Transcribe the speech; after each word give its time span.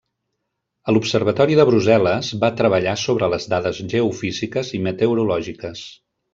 A 0.89 0.95
l'observatori 0.95 1.57
de 1.59 1.65
Brussel·les, 1.71 2.31
va 2.45 2.51
treballar 2.63 2.97
sobre 3.03 3.31
les 3.35 3.47
dades 3.55 3.85
geofísiques 3.95 4.75
i 4.79 4.83
meteorològiques. 4.91 5.89